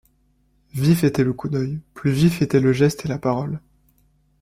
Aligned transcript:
Vif 0.73 1.03
était 1.03 1.23
le 1.23 1.31
coup 1.31 1.47
d’œil, 1.47 1.79
plus 1.93 2.09
vifs 2.09 2.41
étaient 2.41 2.59
le 2.59 2.73
geste 2.73 3.05
et 3.05 3.07
la 3.07 3.19
parole. 3.19 3.61